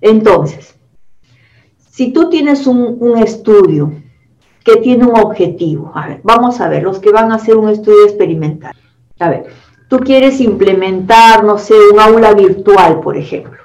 [0.00, 0.76] Entonces,
[1.90, 3.92] si tú tienes un, estudio
[4.62, 7.70] que tiene un objetivo, a ver, vamos a ver, los que van a hacer un
[7.70, 8.74] estudio experimental.
[9.18, 9.46] A ver,
[9.88, 13.62] tú quieres implementar, no sé, un aula virtual, por ejemplo.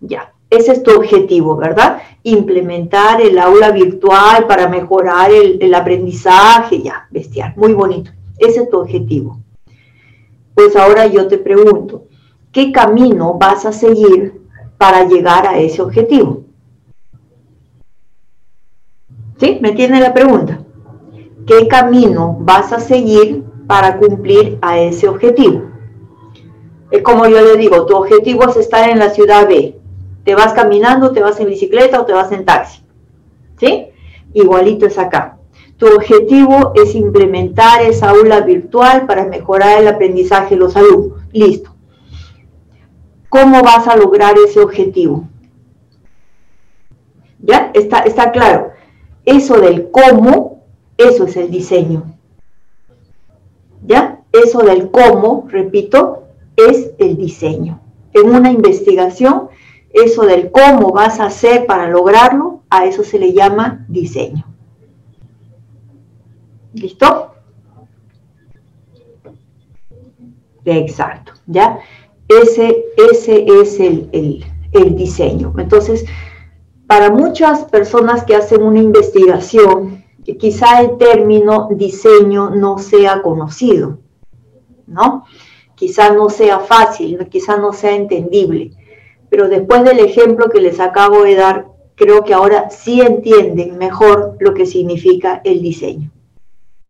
[0.00, 2.02] Ya, ese es tu objetivo, ¿verdad?
[2.22, 8.10] Implementar el aula virtual para mejorar el, el aprendizaje, ya, bestial, muy bonito.
[8.36, 9.40] Ese es tu objetivo.
[10.54, 12.04] Pues ahora yo te pregunto,
[12.52, 14.39] ¿qué camino vas a seguir
[14.80, 16.44] para llegar a ese objetivo?
[19.36, 19.58] ¿Sí?
[19.60, 20.60] ¿Me entiende la pregunta?
[21.46, 25.64] ¿Qué camino vas a seguir para cumplir a ese objetivo?
[26.90, 29.76] Es como yo le digo, tu objetivo es estar en la ciudad B.
[30.24, 32.82] Te vas caminando, te vas en bicicleta o te vas en taxi.
[33.58, 33.88] ¿Sí?
[34.32, 35.36] Igualito es acá.
[35.76, 41.18] Tu objetivo es implementar esa aula virtual para mejorar el aprendizaje de los alumnos.
[41.32, 41.70] Listo.
[43.30, 45.28] ¿Cómo vas a lograr ese objetivo?
[47.38, 47.70] ¿Ya?
[47.72, 48.72] Está, está claro.
[49.24, 50.64] Eso del cómo,
[50.98, 52.18] eso es el diseño.
[53.86, 54.20] ¿Ya?
[54.32, 56.24] Eso del cómo, repito,
[56.56, 57.80] es el diseño.
[58.12, 59.48] En una investigación,
[59.92, 64.44] eso del cómo vas a hacer para lograrlo, a eso se le llama diseño.
[66.72, 67.34] ¿Listo?
[70.64, 71.78] Exacto, ¿ya?
[72.30, 74.08] Ese, ese es el,
[74.72, 75.52] el diseño.
[75.58, 76.04] Entonces,
[76.86, 80.04] para muchas personas que hacen una investigación,
[80.38, 83.98] quizá el término diseño no sea conocido,
[84.86, 85.24] ¿no?
[85.74, 88.72] Quizá no sea fácil, quizá no sea entendible,
[89.28, 94.36] pero después del ejemplo que les acabo de dar, creo que ahora sí entienden mejor
[94.40, 96.10] lo que significa el diseño.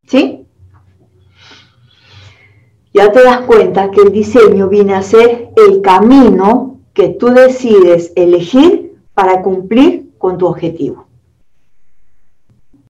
[0.07, 0.47] ¿Sí?
[3.01, 8.13] Ya te das cuenta que el diseño viene a ser el camino que tú decides
[8.15, 11.07] elegir para cumplir con tu objetivo.